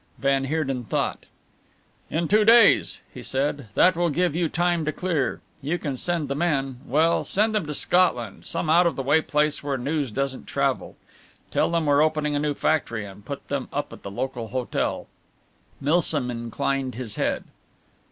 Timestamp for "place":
9.21-9.61